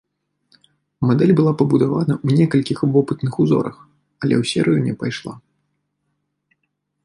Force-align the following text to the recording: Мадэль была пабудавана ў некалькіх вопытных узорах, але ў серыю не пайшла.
Мадэль 1.07 1.33
была 1.39 1.51
пабудавана 1.59 2.13
ў 2.25 2.29
некалькіх 2.41 2.79
вопытных 2.97 3.33
узорах, 3.45 3.75
але 4.25 4.35
ў 4.41 4.53
серыю 4.53 4.79
не 4.89 4.93
пайшла. 5.03 5.33